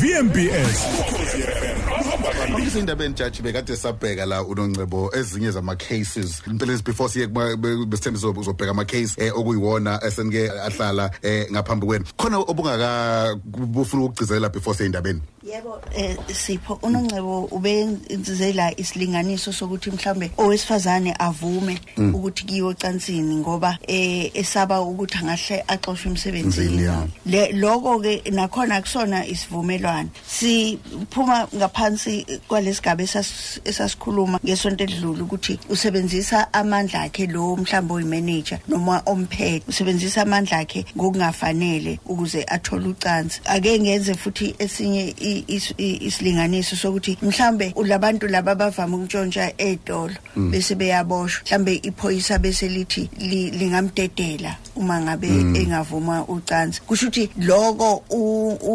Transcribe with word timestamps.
VMBS 0.00 0.86
Manje 2.50 2.78
indabeni 2.78 3.14
judge 3.14 3.42
bekade 3.42 3.76
sabheka 3.76 4.26
la 4.26 4.42
unoncebo 4.42 5.10
ezinye 5.14 5.50
zama 5.50 5.76
cases 5.76 6.42
impela 6.46 6.78
before 6.84 7.08
siye 7.08 7.26
besithembe 7.26 8.40
uzobheka 8.40 8.70
ama 8.70 8.84
case 8.84 9.14
eh, 9.18 9.32
okuyiwona 9.36 10.00
esenike 10.04 10.50
ahlala 10.50 11.10
eh, 11.22 11.46
ngaphambi 11.52 11.86
kwenu. 11.86 12.04
Khona 12.16 12.38
obungaka 12.38 13.36
bufuna 13.44 14.04
ukugcizelela 14.04 14.48
before 14.48 14.76
seyindabeni? 14.76 15.20
Yebo 15.42 15.80
eh 15.94 16.16
Sipho 16.32 16.78
unoncebo 16.82 17.44
ubenzela 17.50 18.72
isilinganiso 18.76 19.52
sokuthi 19.52 19.90
mhlambe 19.90 20.30
owesifazane 20.38 21.14
avume 21.18 21.80
ukuthi 22.14 22.44
kiyo 22.44 22.74
cansini 22.74 23.36
ngoba 23.36 23.78
eh 23.86 24.30
esaba 24.34 24.80
ukuthi 24.80 25.18
angahle 25.18 25.64
axoshwe 25.68 26.10
Emsebenzini, 26.10 26.88
le 27.26 27.52
lokho 27.52 28.00
ke 28.00 28.30
nakhona 28.30 28.76
kusona 28.90 29.26
isivumelwano. 29.26 30.08
Siphuma 30.26 31.46
ngaphansi 31.56 32.26
kwalesigaba 32.48 33.02
esas- 33.02 33.60
esasikhuluma 33.64 34.40
ngesonto 34.44 34.84
edlule 34.84 35.22
ukuthi 35.22 35.58
usebenzisa 35.68 36.52
amandla 36.52 37.02
akhe 37.02 37.26
lo 37.26 37.56
mhlambe 37.56 37.94
oyimanager 37.94 38.58
noma 38.68 39.02
omphethe 39.06 39.62
usebenzisa 39.68 40.22
amandla 40.22 40.58
akhe 40.58 40.84
ngokungafanele 40.96 41.98
ukuze 42.06 42.44
athole 42.48 42.88
ucansi. 42.88 43.40
Ake 43.44 43.78
ngenze 43.80 44.14
futhi 44.14 44.54
esinye 44.58 45.14
isilinganiso 45.78 46.76
sokuthi 46.76 47.18
mhlambe 47.22 47.72
labantu 47.86 48.26
laba 48.28 48.54
bavama 48.54 48.96
ukuntshontsha 48.96 49.52
etolo 49.58 50.14
bese 50.50 50.74
beyaboshwa. 50.74 51.42
Mhlambe 51.46 51.74
iphoyisa 51.82 52.38
bese 52.38 52.68
lithi 52.68 53.08
li- 53.18 53.50
lingamdedela 53.50 54.56
uma 54.76 55.00
ngabe 55.00 55.28
engavuma 55.28 56.24
ucansi. 56.28 56.80
Kusho 56.82 57.06
ukuthi 57.06 57.30
lokho 57.38 58.02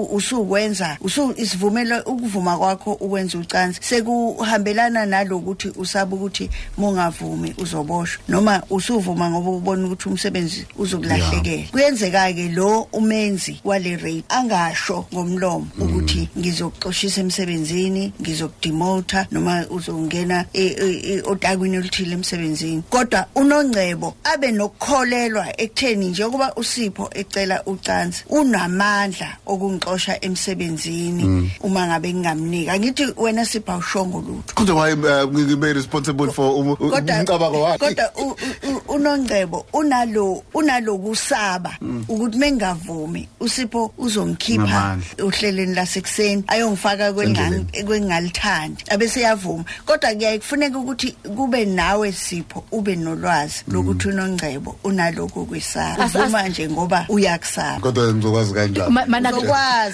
u- 0.06 0.16
u- 0.16 0.16
usukwenza 0.16 0.98
usu 1.02 1.34
isivumelo 1.38 2.02
ukuvuma 2.06 2.58
kwakho 2.58 2.94
ukwenza 2.94 3.38
ucansi. 3.38 3.80
Sekuhambelana 3.84 5.06
nalokuthi 5.06 5.70
usaba 5.76 6.16
ukuthi 6.16 6.50
mongavumi 6.78 7.54
uzoboshwa 7.58 8.24
noma 8.28 8.64
usuvuma 8.70 9.30
ngoba 9.30 9.50
ubona 9.52 9.86
ukuthi 9.88 10.10
umsebenzi 10.10 10.66
uzokulahlekela 10.78 11.64
kuyenzeka 11.72 12.34
ke 12.34 12.50
lo 12.50 12.88
umenzi 12.94 13.60
wale 13.64 13.96
rape 13.96 14.24
angasho 14.30 15.06
ngomlomo 15.14 15.68
ukuthi 15.80 16.30
ngizokuxoshisa 16.40 17.22
emsebenzini 17.22 18.14
ngizokudemota 18.22 19.28
noma 19.32 19.66
uzongena 19.70 20.46
e- 20.54 20.64
e- 20.66 21.02
e- 21.16 21.22
otakwini 21.26 21.78
oluthile 21.78 22.14
emsebenzini. 22.14 22.84
Kodwa 22.90 23.26
unongcebo 23.36 24.16
abe 24.24 24.52
nokukholelwa 24.52 25.62
ekutheni 25.62 26.08
njengoba 26.08 26.54
usipho 26.56 27.10
ecela 27.14 27.64
ucansi 27.66 28.24
unamandla 28.30 29.38
okungixosha 29.96 30.20
emsebenzini 30.22 31.52
uma 31.62 31.88
ngabe 31.88 32.14
ngingamnika. 32.14 32.74
Angithi 32.74 33.14
wena 33.18 33.46
sipho 33.46 33.72
awushongo 33.72 34.22
lutho. 34.22 34.54
Konje 34.56 34.72
why 34.72 34.96
ngibe 34.96 35.74
responsible 35.74 36.32
for 36.32 36.52
um- 36.60 36.76
kodwa 36.76 37.20
umcabango 37.20 37.62
wakhe? 37.62 37.78
kodwa 37.80 38.12
u- 38.18 38.30
u- 38.32 38.72
u- 38.72 38.82
unongcebo 38.96 39.66
unalo 39.74 40.44
unalokusaba 40.54 41.78
ukuthi 42.08 42.38
mengavumi 42.38 43.28
usipho 43.40 43.92
uzongikhipha 43.98 44.64
Ngamandla. 44.64 45.26
uhleleni 45.26 45.76
lasekuseni 45.76 46.44
ayongifaka 46.48 47.14
kwengani 47.14 47.66
kwengalithandi 47.86 48.84
abese 48.90 49.22
yavuma 49.22 49.64
kodwa 49.86 50.14
kuyaye 50.16 50.40
kufuneka 50.40 50.78
ukuthi 50.80 51.12
kube 51.12 51.66
nawe 51.66 52.12
sipho 52.12 52.64
ube 52.72 52.96
nolwazi 52.96 53.64
lokuthi 53.68 54.08
unongcebo 54.10 54.76
unaloko 54.84 55.46
kwesaba. 55.46 56.04
As- 56.06 56.16
as- 56.16 56.22
uvuma 56.22 56.48
nje 56.50 56.70
ngoba 56.70 57.06
uyakusaba. 57.10 57.80
Kodwa 57.80 58.14
ngizokwazi 58.14 58.54
kanjani? 58.54 58.90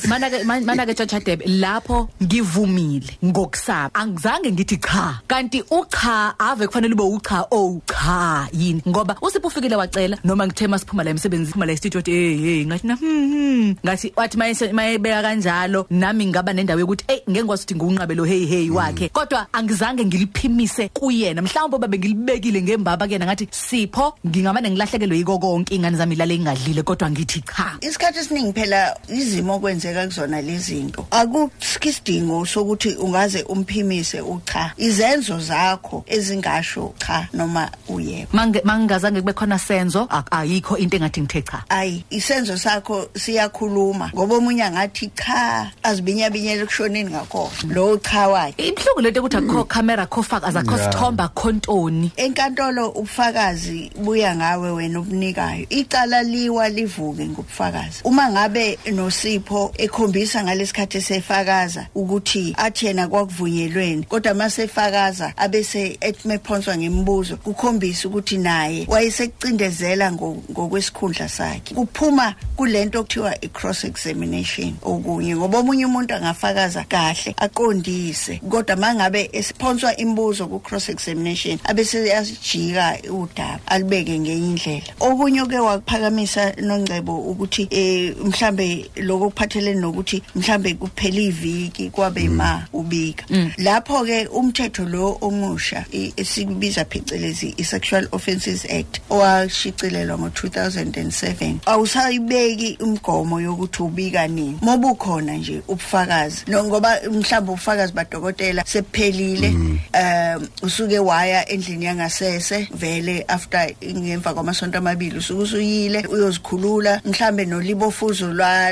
Ma- 0.07 0.19
mana 0.19 0.29
ke 0.29 0.35
Uzokwazi. 0.35 0.45
mana 0.45 0.59
ke 0.59 0.65
mana 0.65 0.85
ke 0.85 0.93
Judge 0.97 1.11
Hadebe 1.15 1.45
lapho 1.47 2.09
ngivumile 2.23 3.17
ngokusaba. 3.25 3.93
Angizange 3.93 4.51
ngithi 4.51 4.77
cha. 4.77 5.21
Kanti 5.27 5.63
ucha 5.71 6.33
ave 6.39 6.67
kufanele 6.67 6.93
ube 6.93 7.03
ucha 7.03 7.45
oh 7.51 7.81
cha 7.87 8.47
yini? 8.53 8.81
Ngoba 8.87 9.15
usipho 9.21 9.47
ufikile 9.47 9.75
wacela? 9.75 10.17
Noma 10.23 10.47
ngithe 10.47 10.67
masiphuma 10.67 11.03
la 11.03 11.11
emsebenzini 11.11 11.51
phuma 11.53 11.65
la 11.65 11.75
studio 11.77 11.99
wathi 11.99 12.11
hey 12.11 12.37
hey 12.37 12.65
ngathi 12.65 12.87
na 12.87 12.95
hmm 12.95 13.31
hmm. 13.31 13.75
Ngathi 13.85 14.13
wathi 14.15 14.37
mayese 14.37 14.71
mayebeka 14.73 15.21
kanjalo 15.21 15.85
nami 15.89 16.25
ngaba 16.25 16.53
nendawo 16.53 16.79
yokuthi 16.79 17.03
hey 17.07 17.19
ngeke 17.29 17.43
ngikwazi 17.43 17.63
ukuthi 17.63 17.75
ngiwunqabe 17.75 18.15
lo 18.15 18.23
hey 18.25 18.45
hey 18.45 18.69
wakhe. 18.69 19.09
Kodwa 19.09 19.47
angizange 19.53 20.05
ngiliphimise 20.05 20.89
kuyena. 20.89 21.41
Mhlawumbe 21.41 21.77
babe 21.77 21.97
ngilibekile 21.97 22.61
ngembaba 22.61 23.05
kuyena 23.07 23.25
ngathi 23.25 23.47
sipho 23.51 24.13
ngingamane 24.27 24.69
ngilahlekelwe 24.69 25.17
yiko 25.17 25.39
konke 25.39 25.75
ingane 25.75 25.97
zami 25.97 26.15
ilale 26.15 26.35
ingadlile. 26.35 26.83
Kodwa 26.83 27.11
ngithi 27.11 27.41
cha. 27.41 27.77
Isikhathi 27.81 28.19
esiningi 28.19 28.53
phela 28.53 28.97
izimo 29.09 29.59
okwenzeka 29.81 30.05
kuzona 30.07 30.41
lezi 30.41 30.75
zinto 30.75 31.07
akusikho 31.11 31.89
isidingo 31.89 32.45
sokuthi 32.45 32.95
ungaze 32.95 33.43
umphimise 33.43 34.21
ucha. 34.21 34.71
Izenzo 34.77 35.39
zakho 35.39 36.03
ezingasho 36.07 36.93
cha 36.99 37.27
noma 37.33 37.69
uyebo. 37.89 38.27
Mange 38.33 38.61
mangazange 38.63 39.21
kube 39.21 39.33
khona 39.33 39.57
senzo 39.59 40.07
ak- 40.09 40.27
ayikho 40.31 40.77
into 40.77 40.97
engathi 40.97 41.21
ngithe 41.21 41.41
cha. 41.41 41.63
Ayi 41.69 42.03
isenzo 42.11 42.57
sakho 42.57 43.09
siyakhuluma 43.17 44.11
ngoba 44.13 44.35
omunye 44.35 44.63
angathi 44.63 45.11
cha 45.15 45.71
azibinyabinyele 45.83 46.65
kushoneni 46.65 47.09
ngakho. 47.11 47.51
Lo 47.69 47.97
cha 47.97 48.27
wakhe 48.27 48.53
ibhlungu 48.67 49.01
lento 49.01 49.19
ukuthi 49.21 49.37
akho 49.37 49.63
camera 49.67 50.03
akho 50.03 50.23
faka 50.23 50.47
azakho 50.47 50.77
Yeah. 50.77 50.91
sithomba 50.93 51.27
khontoni 51.29 52.11
enkantolo 52.17 52.89
ubufakazi 52.89 53.91
buya 54.03 54.35
ngawe 54.35 54.71
wena 54.71 54.99
obunikayo. 54.99 55.65
Icala 55.69 56.23
liwa 56.23 56.69
livuke 56.69 57.25
ngobufakazi. 57.27 58.01
Uma 58.03 58.29
ngabe 58.31 58.79
nosipho 58.93 59.70
ekhombisa 59.77 60.43
ngalesikhathi 60.43 61.01
sefakaza 61.01 61.87
ukuthi 61.95 62.53
athi 62.57 62.85
yena 62.85 63.07
kwakuvunyelweni. 63.07 64.03
Kodwa 64.03 64.33
masefakaza 64.33 65.33
abese 65.37 65.97
etmephonswa 66.01 66.77
ngemibuzo 66.77 67.37
kukhombisa 67.37 68.07
ukuthi 68.07 68.37
naye 68.37 68.85
wayesekucindezela 68.87 70.11
ngo- 70.11 70.37
ngokwesikhundla 70.51 71.29
sakhe. 71.29 71.75
Kuphuma 71.75 72.35
kulento 72.55 72.99
okuthiwa 72.99 73.35
i-cross 73.45 73.83
examination 73.83 74.73
okunye 74.83 75.35
ngoba 75.35 75.59
omunye 75.59 75.85
umuntu 75.85 76.15
angafakaza 76.15 76.83
kahle 76.83 77.35
aqondise. 77.37 78.41
Kodwa 78.49 78.75
mangabe 78.75 79.29
esiphonswa 79.33 79.97
imibuzo 79.97 80.47
ku-cross 80.47 80.89
examination 80.89 81.59
abese 81.63 82.07
yasijika 82.07 82.97
udaba 83.09 83.59
alibeke 83.65 84.19
ngenye 84.19 84.47
indlela. 84.47 84.93
Okunye 84.99 85.45
ke 85.45 85.59
wakuphakamisa 85.59 86.53
nongcebo 86.61 87.17
ukuthi 87.19 87.67
eh 87.71 88.15
mhlambe 88.23 88.89
lokho 88.95 89.29
kuphathelene 89.61 89.79
nokuthi 89.81 90.21
mhlambe 90.35 90.73
kuphela 90.73 91.19
iviki 91.21 91.89
kwabe 91.89 92.29
ma 92.29 92.63
ubika. 92.73 93.25
Lapho 93.57 94.05
ke 94.05 94.27
umthetho 94.27 94.85
lo 94.85 95.17
omusha 95.21 95.85
esikubiza 95.91 96.85
phecelezi 96.85 97.53
i-sexual 97.57 98.07
offences 98.11 98.65
act 98.65 99.01
owashicilelwa 99.09 100.17
ngo-2007 100.17 101.55
awusayibeki 101.65 102.77
umgomo 102.81 103.41
yokuthi 103.41 103.83
ubika 103.83 104.27
nini. 104.27 104.57
Moba 104.61 104.87
ukhona 104.91 105.33
nje 105.33 105.61
ubufakazi. 105.67 106.43
Ngoba 106.49 106.99
mhlawumbe 107.11 107.51
ubufakazi 107.51 107.93
badokotela 107.93 108.63
sephelile 108.65 109.49
um 109.49 110.47
usuke 110.61 110.99
waya 110.99 111.49
endlini 111.49 111.85
yangasese 111.85 112.67
vele 112.73 113.25
after 113.27 113.69
ngemva 113.85 114.33
kwamasonto 114.33 114.77
amabili 114.77 115.17
usuke 115.17 115.41
usuyile 115.41 116.05
uyozikhulula 116.07 117.01
mhlambe 117.05 117.45
nolibofuzo 117.45 118.33
lwa- 118.33 118.71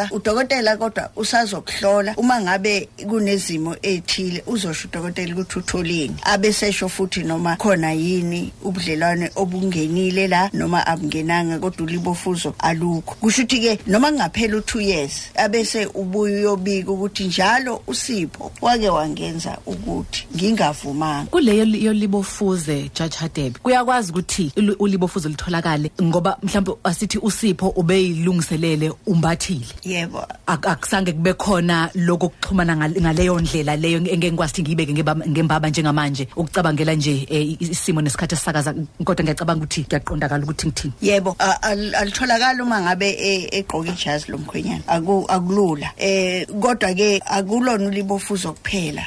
lwalahleka 0.00 0.14
udokotela 0.14 0.76
kodwa 0.76 1.10
usazokuhlola. 1.16 2.14
Uma 2.16 2.40
ngabe 2.40 2.88
kunezimo 3.08 3.76
ethile 3.82 4.42
uzosho 4.46 4.88
udokotela 4.88 5.34
ukuthi 5.34 5.58
utholeni 5.58 6.16
abesesho 6.22 6.88
futhi 6.88 7.22
noma 7.22 7.56
khona 7.56 7.92
yini 7.92 8.52
ubudlelwane 8.64 9.30
obungenile 9.36 10.28
la 10.28 10.50
noma 10.52 10.86
abungenanga 10.86 11.58
kodwa 11.58 11.86
ulibofuzo 11.86 12.54
alukho. 12.58 13.14
Kusho 13.20 13.42
ukuthi 13.42 13.60
ke 13.60 13.78
noma 13.86 14.10
kungaphela 14.10 14.56
u2 14.58 14.80
years 14.80 15.12
abese 15.34 15.86
ubuye 15.86 16.36
uyobika 16.46 16.90
ukuthi 16.92 17.24
njalo 17.24 17.82
usipho 17.86 18.52
wake 18.60 18.88
wangenza 18.88 19.58
ukuthi 19.66 20.26
ngingavumanga. 20.36 21.30
Kuleyo 21.30 21.64
li- 21.64 21.84
yolibofuze 21.84 22.90
Judge 22.94 23.16
Hadebe 23.16 23.58
kuyakwazi 23.62 24.10
ukuthi 24.12 24.52
ulu- 24.56 24.76
ulibofuze 24.78 25.28
litholakale 25.28 25.90
ngoba 26.02 26.38
mhlawumbe 26.42 26.72
asithi 26.84 27.18
usipho 27.18 27.68
ubeyilungiselele 27.68 28.92
umbathile. 29.06 29.66
Yebo. 29.84 30.26
Ak- 30.46 30.66
akusange 30.66 31.12
kube 31.12 31.32
khona 31.34 31.90
lokho 31.94 32.28
kuxhumana 32.28 32.76
ngal- 32.76 33.00
ngaleyo 33.00 33.40
ndlela 33.40 33.76
leyo 33.76 33.98
engeke 33.98 34.32
ngikwazi 34.32 34.52
ukuthi 34.52 34.62
ngiyibeke 34.62 34.92
ngembaba- 34.92 35.26
ngembaba 35.28 35.68
njengamanje. 35.68 36.28
Ukucabangela 36.36 36.94
nje 36.94 37.26
eh, 37.30 37.42
i- 37.50 37.56
isimo 37.60 38.00
nesikhathi 38.02 38.34
esisakaza 38.34 38.74
kodwa 39.04 39.24
ngiyacabanga 39.24 39.64
ukuthi 39.64 39.84
kuyaqondakala 39.84 40.44
ukuthi 40.44 40.66
ngithini. 40.68 40.92
Yebo 41.02 41.36
a- 41.38 41.62
al- 41.62 41.94
alitholakala 41.94 42.62
uma 42.62 42.80
ngabe 42.80 43.08
e- 43.10 43.48
egqoka 43.58 43.88
ijazi 43.90 44.30
lomkhwenyana. 44.32 44.82
Aku- 44.86 45.24
akulula. 45.28 45.90
Eh 45.96 46.46
kodwa 46.60 46.94
ke 46.94 47.20
akulona 47.26 47.86
ulibofuzo 47.88 48.52
kuphela 48.52 49.02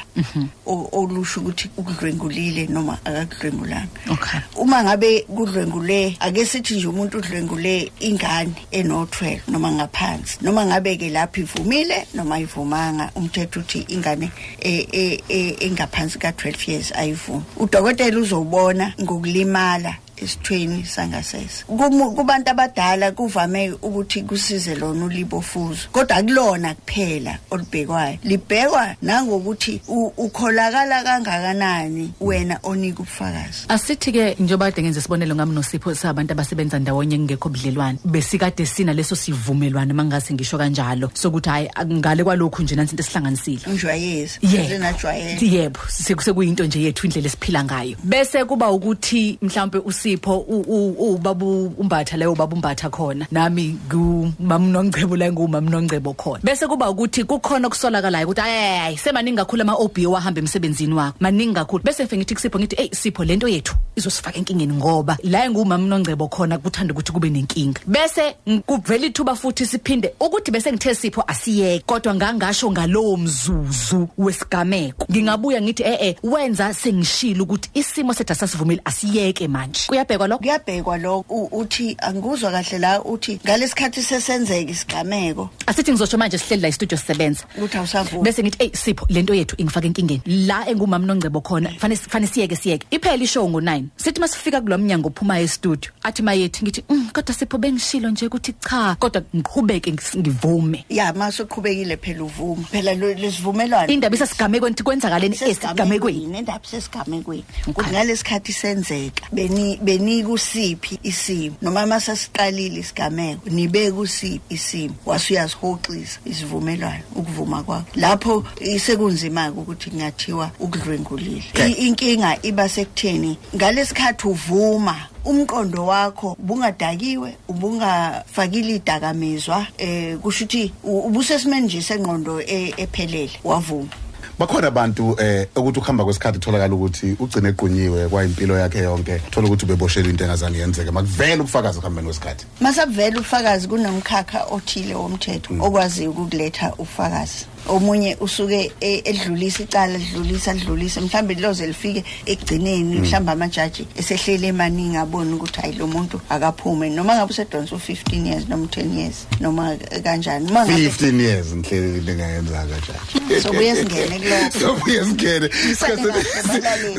o- 0.66 0.88
olusho 0.92 1.40
ukuthi 1.40 1.70
ukudlwengulile 1.78 2.66
noma 2.68 2.98
akakudlwengulanga. 3.04 3.88
Okay. 4.10 4.40
uma 4.56 4.82
ngabe 4.82 5.22
kudlwengule 5.30 6.16
ake 6.20 6.44
sithi 6.46 6.74
nje 6.76 6.86
umuntu 6.88 7.18
udlwengule 7.18 7.92
ingane 8.00 8.54
eno12 8.72 9.40
noma 9.48 9.70
ngaphansi 9.72 10.24
years 10.24 10.42
noma 10.42 10.63
ngabe 10.66 10.96
ke 10.96 11.10
lapho 11.10 11.40
ivumile 11.40 12.06
noma 12.14 12.38
ivumanga 12.40 13.10
umthetho 13.14 13.60
uthi 13.60 13.86
ingane 13.88 14.30
e- 14.60 14.86
e- 14.92 15.20
e- 15.28 15.56
engaphansi 15.66 16.18
ka 16.18 16.30
12 16.30 16.70
years 16.70 16.92
ayivumi. 16.92 17.42
Udokotela 17.56 18.18
uzobona 18.18 18.94
ngokulimala 19.00 19.96
esithweni 20.24 20.84
sangasese. 20.84 21.64
Kubantu 21.64 22.50
abadala 22.50 23.12
kuvame 23.12 23.72
ukuthi 23.82 24.22
kusize 24.22 24.74
lona 24.74 25.04
ulibofuzo 25.04 25.88
kodwa 25.92 26.16
akulona 26.16 26.74
kuphela 26.74 27.38
olibhekwayo 27.50 28.18
libhekwa 28.24 28.96
nangokuthi 29.02 29.80
ukholakala 30.16 31.02
kangakanani 31.02 32.12
wena 32.20 32.58
onika 32.62 33.02
ubufakazi. 33.02 33.66
Asithi 33.68 34.12
ke 34.12 34.36
njengoba 34.40 34.70
kade 34.70 34.82
ngenza 34.82 35.00
isibonelo 35.00 35.34
ngami 35.34 35.54
nosipho 35.54 35.94
sabantu 35.94 36.32
abasebenza 36.32 36.78
ndawonye 36.78 37.18
ngekho 37.18 37.48
budlelwane 37.48 37.98
besikade 38.04 38.66
sina 38.66 38.92
leso 38.92 39.16
sivumelwano 39.16 39.94
mangase 39.94 40.34
ngisho 40.34 40.58
kanjalo 40.58 41.10
sokuthi 41.14 41.48
hayi 41.48 41.70
ngale 41.86 42.24
kwalokhu 42.24 42.62
nje 42.62 42.74
nansi 42.74 42.94
into 42.94 43.02
esihlanganisile. 43.02 43.62
Unjwayezi 43.66 44.38
yebo. 44.42 45.54
yebo 45.54 45.80
sekusekuyinto 45.88 46.64
nje 46.64 46.82
yethu 46.82 47.06
indlela 47.06 47.26
esiphila 47.26 47.64
ngayo. 47.64 47.96
Bese 48.04 48.44
kuba 48.44 48.70
ukuthi 48.70 49.38
mhlawumbe 49.42 49.78
usipho 50.14 50.38
u- 50.38 50.64
u- 50.68 51.14
ubabu 51.14 51.66
umbatha 51.78 52.16
leyo 52.16 52.34
baba 52.34 52.54
umbatha 52.56 52.90
khona. 52.90 53.26
Nami 53.30 53.76
ngumamnongcebo 53.88 55.16
la 55.16 55.32
ngumamnongcebo 55.32 56.14
khona. 56.14 56.40
Bese 56.42 56.66
kuba 56.66 56.90
ukuthi 56.90 57.24
kukhona 57.24 57.68
kusolakalayo 57.68 58.26
ukuthi 58.26 58.40
hayi 58.40 58.96
semaningi 58.98 59.36
kakhulu 59.36 59.62
ama 59.62 59.74
OB 59.74 60.06
wahamba 60.06 60.40
emsebenzini 60.40 60.94
wakho. 60.94 61.16
Maningi 61.20 61.54
kakhulu. 61.54 61.82
Bese 61.84 62.02
ngifike 62.04 62.16
ngithi 62.16 62.34
kusipho 62.34 62.58
ngithi 62.58 62.76
hey 62.76 62.88
sipho 62.92 63.24
lento 63.24 63.48
yethu 63.48 63.74
izosifaka 63.96 64.38
enkingeni 64.38 64.74
ngoba 64.74 65.16
la 65.22 65.50
ngumamnongcebo 65.50 66.28
khona 66.28 66.58
kuthanda 66.58 66.94
ukuthi 66.94 67.12
kube 67.12 67.30
nenkinga. 67.30 67.80
Bese 67.86 68.34
ng- 68.46 68.62
kuvela 68.62 69.06
ithuba 69.06 69.34
futhi 69.34 69.66
siphinde 69.66 70.14
ukuthi 70.20 70.50
bese 70.50 70.72
ngithe 70.72 70.94
sipho 70.94 71.24
asiyeke 71.26 71.84
kodwa 71.86 72.14
ngangasho 72.14 72.70
ngalowo 72.70 73.16
mzuzu 73.16 74.08
wesigameko 74.18 75.06
ngingabuya 75.10 75.62
ngithi 75.62 75.82
eh 75.82 75.96
eh 76.00 76.14
wenza 76.22 76.74
sengishilo 76.74 77.44
ukuthi 77.44 77.70
isimo 77.74 78.14
sethu 78.14 78.32
asasivumile 78.32 78.80
asiyeke 78.84 79.48
manje. 79.48 79.80
Kuyabhekwa 79.94 80.26
lokho? 80.28 80.38
Kuyabhekwa 80.42 80.98
lo 80.98 81.24
u- 81.28 81.48
uthi 81.52 81.96
angikuzwa 81.98 82.50
kahle 82.50 82.78
la 82.78 83.02
uthi 83.02 83.38
ngalesikhathi 83.44 84.02
sesenzeka 84.02 84.70
isigameko. 84.70 85.50
Asithi 85.66 85.92
ngizosho 85.92 86.18
manje 86.18 86.38
sihleli 86.38 86.62
la 86.62 86.68
istudio 86.68 86.98
sisebenza. 86.98 87.44
Ukuthi 87.58 87.76
awusavumi. 87.76 88.22
Bese 88.24 88.42
ngithi 88.42 88.58
hey 88.58 88.70
sipho 88.72 89.06
lento 89.08 89.34
yethu 89.34 89.54
ingifaka 89.58 89.86
enkingeni. 89.86 90.22
La 90.26 90.66
engumama 90.68 91.06
nongcebo 91.06 91.40
khona 91.40 91.70
fanele 91.78 92.00
fanele 92.08 92.32
siyeke 92.32 92.56
siyeke. 92.56 92.86
Iphela 92.90 93.22
ishow 93.24 93.46
ngo9 93.48 93.84
sithi 93.96 94.20
masifika 94.20 94.60
kulomnyango 94.60 95.08
uphuma 95.08 95.40
e-studio 95.40 95.90
athi 96.02 96.22
mayethi 96.22 96.64
ngithi 96.64 96.84
mm, 96.88 97.08
kodwa 97.12 97.34
sipho 97.34 97.58
bengishilo 97.58 98.10
nje 98.10 98.26
ukuthi 98.26 98.52
cha 98.52 98.96
kodwa 98.98 99.22
ngiqhubeke 99.36 99.90
ngis- 99.90 100.18
ngivume 100.18 100.84
ya 100.88 101.12
masuqhubekile 101.12 101.96
phela 101.96 102.24
uvuma. 102.24 102.62
Phela 102.70 102.94
lo- 102.94 103.14
lesivumelwano. 103.14 103.92
Indaba 103.92 104.16
isasigamekweni 104.16 104.72
ukuthi 104.72 104.82
kwenzakaleni 104.82 105.36
esigamekweni? 105.46 106.38
endaba 106.38 106.64
sesigamekweni. 106.64 107.44
Ukuthi 107.66 107.90
ngalesikhathi 107.90 108.52
senzeka 108.52 109.26
beni 109.32 109.76
benika 109.84 110.28
usiphi 110.28 110.98
isimo 111.02 111.56
noma 111.62 111.86
masasiqalile 111.86 112.80
isigameko 112.80 113.50
nibe 113.50 113.90
kusiphi 113.92 114.40
isimo. 114.48 114.94
Wasuyasihoxisa 115.06 116.20
isivumelwano 116.24 117.04
ukuvuma 117.16 117.62
kwakho. 117.62 117.86
Lapho 117.94 118.44
sekunzima 118.78 119.50
ukuthi 119.50 119.90
kungathiwa 119.90 120.50
ukudlwengulile 120.60 121.44
inkinga 121.78 122.38
iba 122.42 122.68
sekutheni 122.68 123.38
ngalesikhathi 123.56 124.28
uvuma 124.28 124.96
umqondo 125.24 125.86
wakho 125.86 126.36
ubungadakiwe 126.38 127.36
ubungafakile 127.48 128.76
idakamizwa 128.76 129.66
eh 129.78 130.18
kusho 130.18 130.44
ukuthi 130.44 130.72
ubusesimeni 130.82 131.66
nje 131.66 131.82
sengqondo 131.82 132.40
e- 132.40 132.74
ephelele 132.76 133.40
wavuma. 133.44 134.03
Bakhona 134.38 134.68
abantu 134.68 135.16
eh 135.20 135.46
ukuthi 135.56 135.78
ukuhamba 135.78 136.04
kwesikhathi 136.04 136.38
kutholakala 136.38 136.74
ukuthi 136.74 137.16
ugcine 137.20 137.48
equnyiwe 137.48 138.08
kwayimpilo 138.08 138.58
yakhe 138.58 138.82
yonke. 138.82 139.18
Thola 139.30 139.46
ukuthi 139.46 139.64
ubeboshela 139.64 140.08
into 140.08 140.24
engazange 140.24 140.58
yenzeke. 140.58 140.90
Makuvele 140.90 141.40
ubufakazi 141.40 141.78
ekuhambeni 141.78 142.06
kwesikhathi. 142.08 142.46
Masabuvela 142.60 143.16
ubufakazi 143.16 143.68
kunomkhakha 143.68 144.44
othile 144.50 144.94
womthetho 144.94 145.54
okwaziyo 145.60 146.10
ukukuletha 146.10 146.72
ubufakazi. 146.78 147.46
Omunye 147.68 148.16
usuke 148.20 148.72
e- 148.80 149.02
edlulisa 149.04 149.62
icala 149.62 149.98
lidlulisa 149.98 150.52
lidlulisa 150.52 151.00
mhlawumbe 151.00 151.34
liloze 151.34 151.66
lifike 151.66 152.04
ekugcineni 152.26 153.00
mhlawumbe 153.00 153.32
amajaji 153.32 153.86
esehlele 153.96 154.46
emaningi 154.48 154.96
abone 154.96 155.34
ukuthi 155.34 155.60
hayi 155.60 155.74
lo 155.78 155.86
muntu 155.86 156.20
akaphume. 156.28 156.90
Noma 156.90 157.14
ngabe 157.14 157.30
usedonsa 157.32 157.76
u-15 157.76 158.26
years 158.26 158.48
noma 158.48 158.64
u-10 158.64 158.98
years 158.98 159.26
noma 159.40 159.76
kanjani 160.04 160.50
uma 160.50 160.64
15 160.64 161.20
years 161.20 161.54
ngihleli 161.54 161.98
into 161.98 162.12
engayenzanga 162.12 162.76
jaji 162.86 163.42
sobuye 163.42 163.76
singene 163.76 164.18
kulokho. 164.18 164.60
Sobuye 164.64 165.04
singene. 165.04 165.48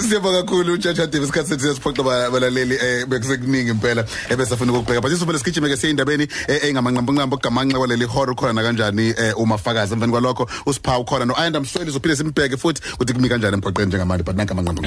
Siyabonga 0.10 0.44
kakhulu 0.44 0.74
ujaji 0.74 1.08
Davis 1.08 1.30
isikhathi 1.30 1.50
sethu 1.50 1.62
siyasiphoqa 1.62 2.04
ba- 2.04 2.32
balaleli 2.32 2.76
eh 2.76 3.06
bekusekuningi 3.06 3.70
impela 3.72 4.06
ebesafuna 4.30 4.72
ukubheka 4.74 5.02
but 5.02 5.12
isibele 5.12 5.40
sigijime 5.40 5.70
ke 5.70 5.78
siyindabeni 5.78 6.28
engamanqambo 6.48 7.36
okugamanxa 7.36 7.78
kwaleli 7.78 8.06
horror 8.06 8.36
khona 8.36 8.64
kanjani 8.64 9.14
eh 9.18 9.34
umafakazi. 9.38 9.94
Emveni 9.94 10.12
kwalokho 10.12 10.50
usiphawu 10.66 11.06
khona 11.06 11.26
no-ayanda 11.26 11.60
msweli 11.60 11.92
sophinde 11.92 12.16
simbheke 12.16 12.58
futhi 12.58 12.82
ukuthi 12.94 13.14
kumi 13.14 13.30
kanjani 13.30 13.54
emgwaqeni 13.54 13.88
njengamanje 13.88 14.24
but 14.24 14.36
nanka 14.36 14.52
amanqambo 14.52 14.82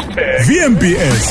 VMBS 0.47 1.25